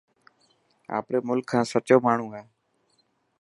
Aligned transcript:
آپري 0.97 1.19
ملڪ 1.27 1.45
کان 1.51 1.63
سچو 1.71 1.97
ماڻهو 2.05 2.27
هي. 2.35 2.43